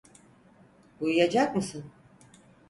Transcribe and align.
Uyuyacak 1.01 1.55
mısın? 1.55 1.83